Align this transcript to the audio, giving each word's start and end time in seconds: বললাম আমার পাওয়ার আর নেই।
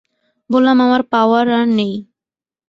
বললাম 0.49 0.77
আমার 0.81 1.01
পাওয়ার 1.11 1.45
আর 1.51 1.67
নেই। 1.77 1.93